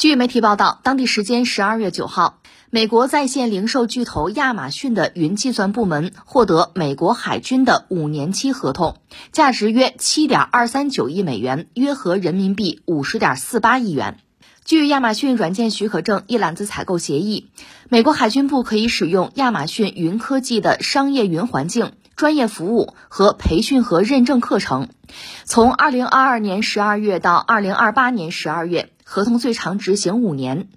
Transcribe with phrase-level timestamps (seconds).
[0.00, 2.38] 据媒体报道，当地时间十二月九号，
[2.70, 8.96] 美国在线零售巨头亚马逊的云计算部门获得美国海军的五年期合同，
[9.30, 14.16] 价值约七点二三九亿美元，约合人民币五十点四八亿元。
[14.64, 17.50] 据亚马逊软件许可证一揽子采购协议，
[17.90, 24.88] 美国海军部可以使用亚马逊云科技的商业云环境、专业服务和培训和认证课程。
[25.44, 28.90] 从二零二二年十二月到二零二八年十二月。
[29.10, 30.68] 合同最长执行五年。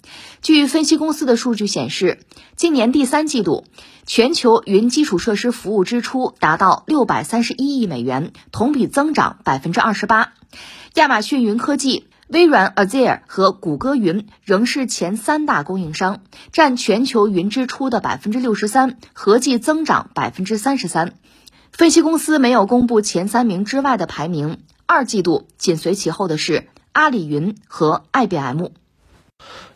[0.42, 2.18] 据分析公司的数据显示，
[2.56, 3.66] 今年第三季度
[4.08, 10.34] 全球云基础设施服务支出达到六百三十一亿美元，同比增长百分之二十八。
[10.96, 21.14] 亚马逊云科技、微软 Azure 和谷歌云仍是前三大供应商，占全球云支出的百分之六十三，合计增长百分之三十三。
[21.72, 26.68] 分析公司没有公布前三名之外的排名，二季度紧随其后的是。
[26.94, 28.68] 阿里云和 IBM，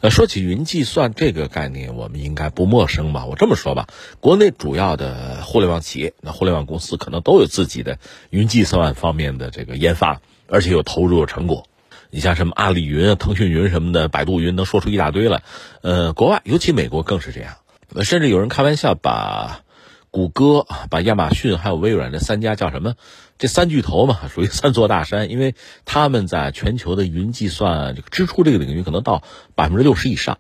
[0.02, 3.26] 呃，说起云计算这个概念，我们应该不陌生吧？
[3.26, 3.88] 我这么说吧，
[4.20, 7.98] 国内主要的互联网企业，那互联网公司可能都有自己的
[8.30, 11.66] 云计算方面的这个研发，而且有投入有成果。
[12.12, 15.42] 你像什么阿里云、腾讯云什么的，百度云能说出一大堆来。
[15.82, 17.56] 呃，国外尤其美国更是这样，
[18.04, 19.62] 甚至有人开玩笑把。
[20.10, 22.96] 谷歌把亚马逊还有微软这三家叫什么？
[23.38, 25.54] 这三巨头嘛，属于 三座大山，因为
[25.86, 29.24] 他们在全球的云计算这个支出这个领域可能到
[29.56, 30.40] 百分之六十以上，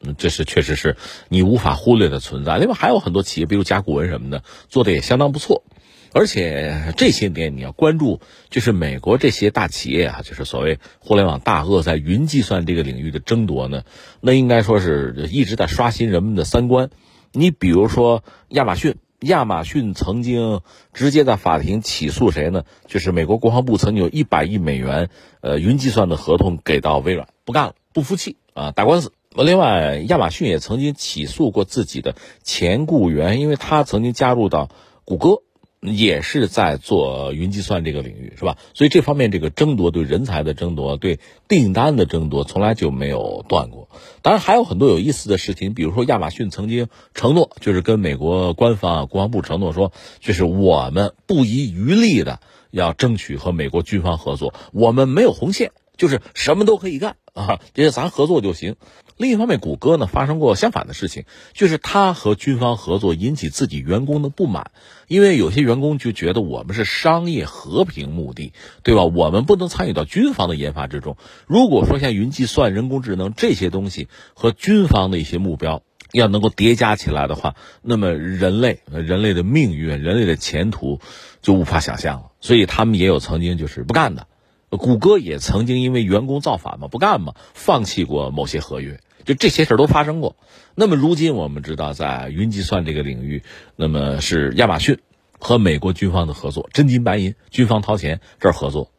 [0.00, 0.96] 嗯，这是确实是
[1.28, 2.58] 你无法忽略的存在。
[2.58, 5.64] 另外还有很多企业，比如甲骨文什么的，做的也相当不错。
[6.12, 13.82] 而且这些年你要关注，就是美国这些大企业啊，就是所谓互联网大鳄在云计算这个领域的争夺呢，
[14.20, 16.90] 那应该说是一直在刷新人们的三观。
[17.32, 18.96] 你比如说亚马逊。
[19.24, 20.60] 亚马逊曾经
[20.92, 22.64] 直接在法庭起诉谁呢？
[22.86, 25.08] 就是美国国防部曾经有一百亿美元，
[25.40, 29.12] 呃，云计算的合同给到微软，不干了，不服气啊，打官司。
[29.36, 34.68] 另外，亚马逊也曾经起诉过自己的前雇员，因为他曾经加入到
[35.04, 35.43] 谷歌。
[35.84, 38.56] 也是在做云计算这个领域，是吧？
[38.72, 43.88] 所以这方面这个争夺对人才的争夺，对订单的争夺，从来就没有断过。
[44.22, 52.40] 当然还有很多有意思的事情，比如说亚马逊曾经承诺，就是跟美国官方啊国防部承诺说，就是我们不遗余力的
[52.70, 58.76] 要争取和美国军方合作，我们没有红线，就是什么都可以干啊，这些咱合作就行。
[59.16, 64.70] 另一方面，谷歌呢发生过相反的事情，就是他和军方合作引起自己员工的不满，
[65.08, 68.52] 因为有些员工就觉得我们是商业和平目的，
[68.84, 69.04] 对吧？
[69.04, 71.16] 我们不能参与到军方的研发之中。
[71.46, 81.00] 如果说像云计算、人工智能这些东西和军方的一些目标要能够叠加起来的话，那么人类、人类的命运、人类的前途
[81.42, 82.30] 就无法想象了。
[82.40, 84.28] 所以他们也有曾经就是不干的。
[84.76, 90.36] 谷歌也曾经因为员工造反嘛，不干嘛，放弃过某些合约，就这些事儿都发生过。
[90.74, 93.42] 那么如今我们知道，在云计算这个领域，
[93.76, 94.98] 那么是亚马逊
[95.38, 98.90] 和美国军方的合作，真金白银，军方掏钱这儿合作。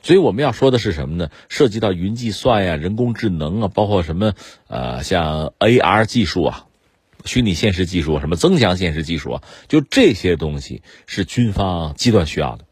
[0.00, 1.28] 所以我们要说的是什么呢？
[1.48, 4.32] 涉及到云计算呀、人工智能啊，包括什么
[4.68, 6.66] 呃，像 AR 技术啊、
[7.24, 12.64] 虚拟现实技术、什么增强现实技术啊，就这些东西是军方极端需要的。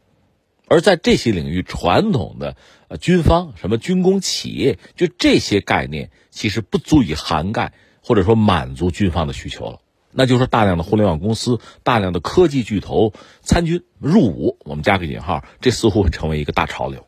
[0.67, 2.57] 而在这些领域，传统的
[2.89, 9.79] 呃军方、什么军工企业，就这些概念，其实不足以涵盖或者说满足军方的需求了。
[10.11, 17.05] 那就是大量的互联网公司、大量的科技巨头参军入伍，我们加个引号，这似乎会成为一个大潮流。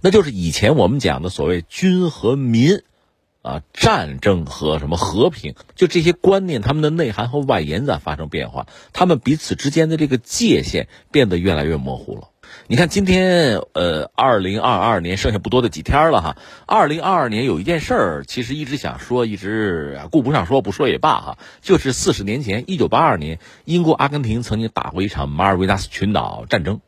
[0.00, 2.82] 那就是以前我们讲的所谓军和民，
[3.42, 12.30] 啊，战争和什么和平，就这些观念，他们的内涵和外延在发生变化，他们彼此之间的这个界限变得越来越模糊了。
[12.66, 16.36] 你看，今天呃，二零二二年剩下不多的几天了哈。
[16.66, 21.38] 二零二二年有一件事儿，其实一直想说，一直顾不上说，不说也罢哈。
[21.62, 26.80] 就是四十年前，一九八二年，英国阿根廷曾经打过一场马尔维纳斯群岛战争，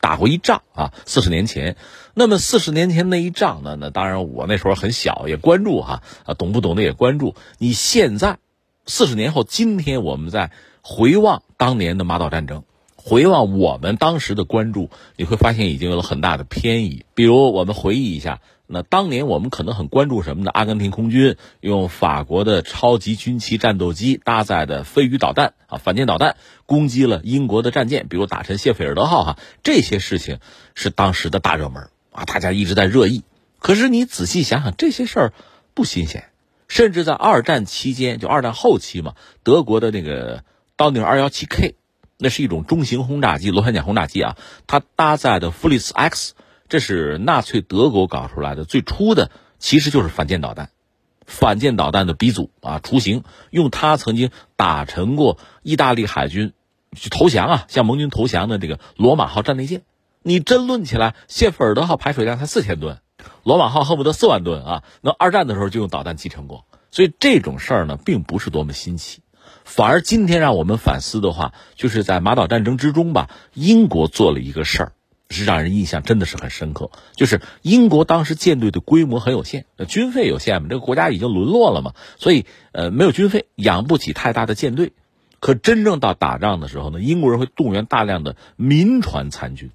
[0.00, 0.92] 打过一仗啊。
[1.04, 1.76] 四十年前，
[2.14, 3.76] 那么四十年前那一仗呢？
[3.80, 7.34] 那当然我那时候很小，也关注哈啊，懂不懂的也关注。
[7.58, 8.38] 你现在
[8.86, 12.62] 四十年后，今天我们在回望当年的马岛战争。
[13.06, 17.04] 回望我们当时的关注，你会发现已经有了很大的偏移。
[17.14, 20.50] 比如，我们回忆一下，那当年我们可能很关注什么呢？
[20.50, 30.38] 阿根廷空军用法国的超级军旗战斗机搭载的飞鱼导弹啊，反舰导弹攻击了英国的战舰，比如打沉谢菲尔德号哈，这些事情
[30.74, 33.22] 是当时的大热门啊，大家一直在热议。
[33.58, 35.32] 可是你仔细想想，这些事儿
[35.74, 36.30] 不新鲜，
[36.68, 39.12] 甚至在二战期间，就二战后期嘛，
[39.42, 40.42] 德国的那个
[40.78, 41.74] 刀宁二幺七 K。
[42.18, 46.34] 那是一种中型轰炸机，螺旋桨轰炸机啊，它搭载的弗里斯 X，
[46.68, 50.70] 这是纳粹德国搞出来的最初的，其实就是反舰导弹。
[51.26, 56.52] 反舰导弹的鼻祖啊，雏形，用它曾经打沉过意大利海军
[56.94, 59.82] 去投降啊，向盟军投降的这个罗马号战列舰。
[60.22, 63.00] 你真论起来，谢菲尔德号排水量才四千吨，
[63.42, 64.84] 罗马号恨不得四万吨啊。
[65.00, 69.20] 那二战的时候就用导弹击沉过，所以这种事儿呢，并不是多么新奇。
[69.74, 74.92] 反而今天让我们反思的话，就是在马岛战争之中吧，英国做了一个事儿。
[75.30, 84.92] 是让人印象真的是很深刻，就是英国当时舰队的规模很有限，军费有限嘛，这个国家已经沦落了嘛，所以呃没有军费，养不起太大的舰队。
[85.40, 89.70] 可真正到打仗的时候呢，英国人会动员大量的民船参军，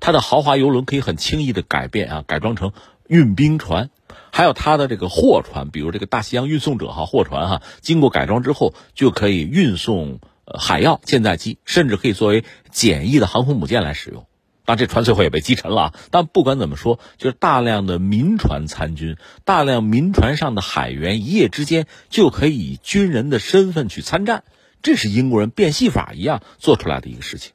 [0.00, 2.72] 他的豪华游轮可以很轻易的改变啊，改装成
[3.12, 3.90] 运兵船，
[4.30, 10.18] 还有他的这个货船，比如这个大西洋运送者哈货船哈，经过改装之后就可以运送
[10.58, 14.24] 海药、舰载机，甚至可以作为简易的航空母舰来使用。
[14.64, 15.94] 当然，这船最后也被击沉了啊。
[16.10, 24.42] 但不管怎么说，就是大量的民船参军，大量民船上的海员一夜之间就可以以军人的身份去参战，
[24.80, 27.52] 这是英国人变戏法一样做出来的一个事情。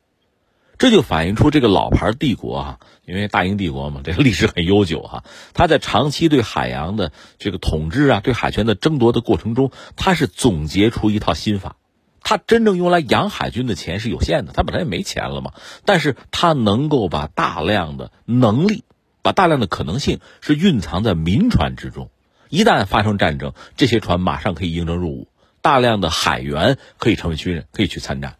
[0.77, 5.23] 这就反映出这个老牌帝国啊，因为大英帝国嘛，这个历史很悠久哈。
[5.53, 11.75] 它在长期对海洋的这个统治啊，对海权的争夺的过程中，它是总结出一套新法。
[12.19, 15.53] 他真正用来养海军的钱是有限的，他本来也没钱了嘛。
[15.85, 18.83] 但是他能够把大量的能力，
[19.21, 22.09] 把大量的可能性是蕴藏在民船之中。
[22.49, 25.27] 一旦发生战争，这些船马上可以应征入伍，
[25.61, 28.35] 大量的海员可以成为军人，可以去参战。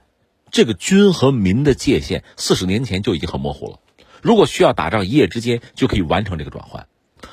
[0.52, 3.80] 这个军和民的界限，四十年前就已经很模糊了。
[4.22, 6.88] 如果需要打仗，一夜之间就可以完成这个转换。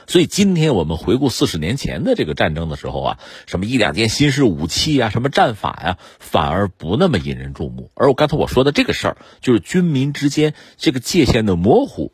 [0.06, 7.90] 所以今天我们回顾四十年前的这个战争的时候啊，什么一两件新式武器啊，什么战法呀，反而不那么引人注目。
[7.94, 12.12] 而我刚才我说的这个事儿，就是军民之间这个界限的模糊，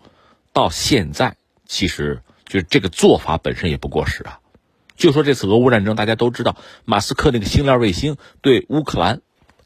[0.52, 1.36] 到现在
[1.66, 4.40] 其实就是这个做法本身也不过时啊。
[4.96, 9.20] 就说这次俄乌战争，大家都知道，马斯克那个星链卫星对乌克兰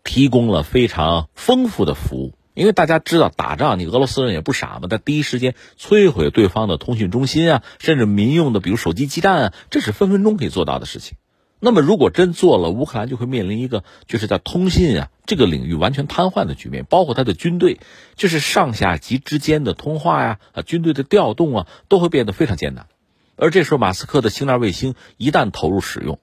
[0.05, 2.39] 提供了非常丰富的服务。
[2.55, 11.17] 因为大家知道打仗，你俄罗斯人也不傻嘛，在第一时间摧毁对方的通讯中心啊，甚至民用的，比如手机基站啊，这是分分钟可以做到的事情。
[11.59, 17.81] 那么，如果真做了，乌克兰就会面临一个就是在通信啊这个领域完全瘫痪的局面，包括他的军队，
[18.15, 22.87] 就是上下级之间的通话呀，啊，军队的调动啊，都会变得非常艰难。
[23.35, 26.21] 而这时候，马斯克的星链卫星一旦投入使用，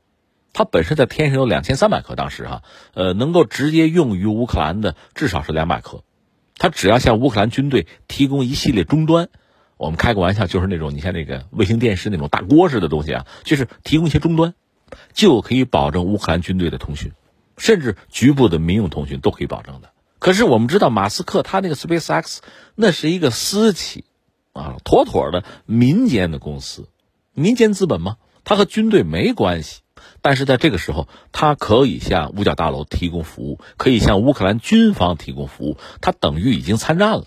[0.54, 2.64] 它本身在天上有两千三百颗，当时哈，
[2.94, 6.04] 呃，能够直接用于乌克兰的至少是两百颗。
[6.58, 9.30] 他只要向乌克兰军队提供一系列终端，
[9.78, 14.54] 我们开个玩笑，就是那种你像那个卫星电视那种大锅似的东西啊，就是提供一些终端，
[15.14, 17.14] 就可以保证乌克兰军队的通讯，
[17.58, 19.92] 甚至局部的民用通讯都可以保证的。
[20.20, 22.40] 可是我们知道，马斯克他那个 SpaceX
[22.76, 24.04] 那是一个私企，
[24.54, 26.90] 啊，妥妥的民间的公司，
[27.34, 28.18] 民间资本吗？
[28.44, 29.82] 他和军队没关系。
[30.24, 37.26] 但是在这个时候，他可以向五角大楼提供服务，可以向乌克兰军方提供服务，他等于已经参战了。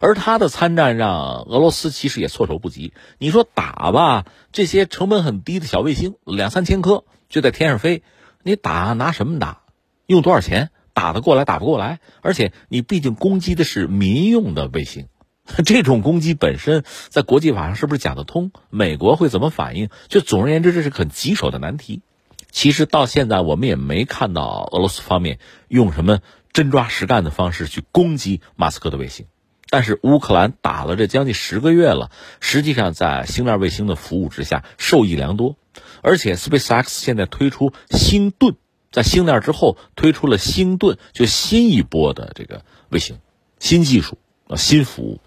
[0.00, 2.92] 而他的参战让俄罗斯其实也措手不及。
[3.18, 8.02] 你说打吧，这些成本很低的小卫星，两三千颗就在天上飞，
[8.44, 9.62] 你打拿什么打？
[10.06, 10.70] 用多少钱？
[10.94, 11.44] 打得过来？
[11.44, 11.98] 打不过来？
[12.22, 15.08] 而且你毕竟攻击的是民用的卫星，
[15.64, 18.52] 这种攻击本身在国际法上是不是讲得通？
[18.70, 19.88] 美国会怎么反应？
[20.08, 22.02] 就总而言之，这是很棘手的难题。
[22.50, 25.38] 其实到现在，我们也没看到俄罗斯方面
[25.68, 26.20] 用什么
[26.52, 29.26] 真抓实干的方式去攻击马斯克的卫星。
[29.70, 35.56] 但是乌克兰打了这将近十个月了，实际上在星链卫星的服务之下受益良多。
[36.02, 38.56] 而且 SpaceX 现在推出星盾，
[38.90, 43.18] 在星链之后推出了星盾，就新一波的这个卫星，
[43.58, 44.16] 新技术
[44.48, 45.20] 啊，新服务，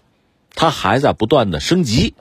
[0.54, 2.14] 它还在不断的升级，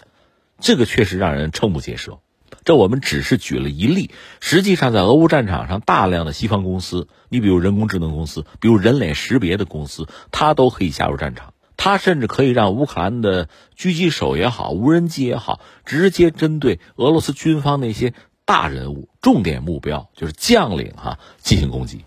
[0.59, 2.19] 这个确实让人瞠目结舌。
[2.63, 11.53] 这我们只是举了一例，实际上在俄乌战场上，大量的西方公司，你比如人工智能公司，比如人脸识别的公司，它都可以加入战场。
[11.77, 18.13] 它甚至可以让乌克兰的狙击手也好，无人机也好，直接针对俄罗斯军方那些
[18.45, 22.05] 大人物、重点目标，就是将领哈进行攻击。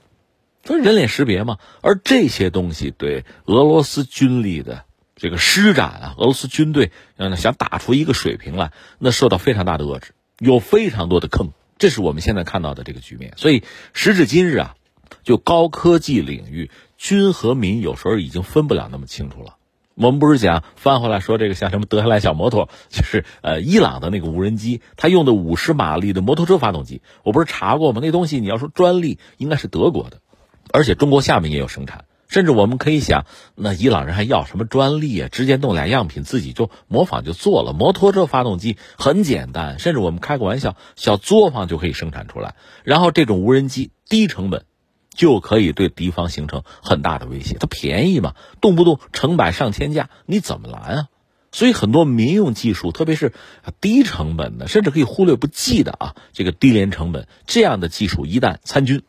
[0.65, 4.85] 说人脸识别嘛，而这些东西对俄罗斯军力的
[5.17, 10.13] 这个施展啊，俄罗斯军队嗯想打出一个水平来，那受到非常大的遏制。
[10.39, 13.35] 有非常多的坑，这是我们现在看到的这个局面。
[13.37, 14.75] 所以时至今日啊，
[15.23, 19.57] 就高科技领域，军和民有时候已经分不了那么清楚了。
[19.95, 28.01] 我们不是讲翻回来说这个像什么德黑兰小摩托，就是呃伊朗的那个无人机，它用的五十马力的摩托车发动机，我不是查过吗？
[28.03, 30.21] 那东西你要说专利应该是德国的，
[30.73, 32.07] 而且中国下面也有生产。
[32.29, 35.29] 甚至我们可以想，那伊朗人还要什么专利啊？
[35.31, 37.73] 直接弄俩样品自己就模仿就做了。
[37.73, 42.57] 摩托车发动机很简单，甚至我们开个玩笑，小作坊就可以生产出来。
[42.83, 44.65] 然后这种无人机低成本，
[45.15, 47.57] 就可以对敌方形成很大的威胁。
[47.61, 51.09] 它便宜嘛，动不动成百上千架，你怎么拦啊？
[51.53, 53.33] 所以很多民用技术，特别是
[53.81, 59.03] 低成本的，甚至可以忽略不计的啊，这个低廉成本这样的技术一旦参军。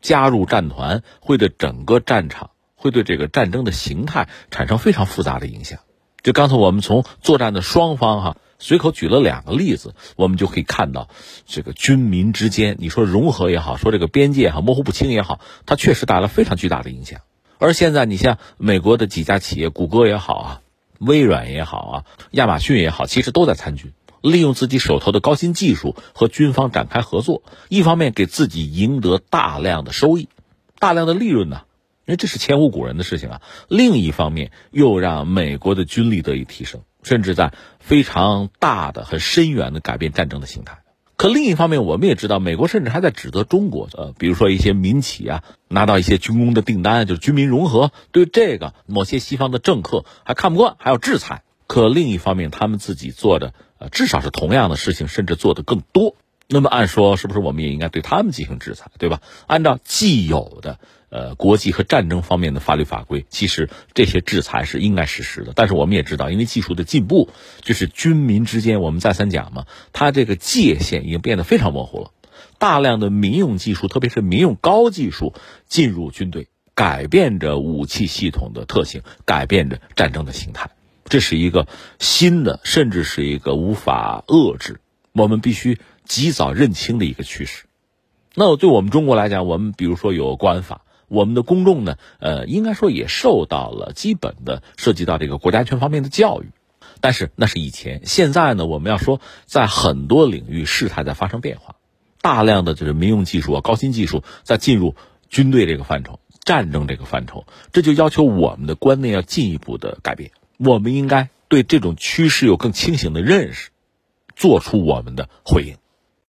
[0.00, 5.80] 加入战团会对整个战场，会对这个战争的形态产生非常复杂的影响。
[6.22, 11.08] 就刚才我们从作战的双方哈，随口举了两个例子，我们就可以看到，
[11.46, 17.20] 这个军民之间，你说融合也好，说这个边界哈模糊不清也好，它确实带来非常巨大的影响。
[17.58, 20.60] 而现在，你像美国的几家企业，谷歌也好啊，
[20.98, 23.92] 微软也好啊，亚马逊也好，其实都在参军。
[24.22, 30.28] 利用自己手头的高新技术和军方展开合作，一方面给自己赢得大量的收益、
[30.78, 31.62] 大量的利润呢，
[32.06, 33.42] 因为这是前无古人的事情啊。
[33.68, 40.78] 另一方面又让美国的军力得以提升，甚至在非常大的、很深远的改变战争的形态。
[41.16, 51.42] 可另一方面，我们也知道，美国甚至还在指责中国，呃，比如说一些民企啊，拿到一些军工的订单，就是军民融合，对这个某些西方的政客还看不惯，还要制裁。
[51.66, 53.52] 可另一方面，他们自己做的。
[53.78, 56.16] 呃，至少是同样的事情，甚至做得更多。
[56.50, 59.20] 那么按说，是不是我们也应该对他们进行制裁，对吧？
[59.46, 60.78] 按照既有的
[61.10, 65.52] 呃国际和战争方面的法律法规，其实这些制裁是应该实施的。
[65.54, 67.28] 但是我们也知道，因为技术的进步，
[67.60, 72.12] 就是军民之间，我们再三讲嘛，它这个界限已经变得非常模糊了。
[72.56, 75.34] 大量的民用技术，特别是民用高技术
[75.66, 80.70] 进入军队，改变着武器系统的特性，改变着战争的形态。
[81.08, 81.66] 这是一个
[81.98, 84.80] 新的，甚至是一个无法遏制，
[85.12, 87.64] 我们必须及早认清的一个趋势。
[88.34, 96.50] 那对我们中国来讲，我们比如说有国安法，我们的公众呢，呃，应该说也受到了基本的涉及到这个国家安全方面的教育。
[97.00, 101.76] 但是那是以前，现在呢，我们要说，在很多领域事态在发生变化，
[102.20, 104.94] 大量的就是民用技术啊、高新技术在进入
[105.28, 110.32] 军队这个范畴、战争这个范畴，这就要求我们的观念要进一步的改变。
[110.58, 113.70] 我们应该对这种趋势有更清醒的认识，
[114.36, 115.76] 做出我们的回应。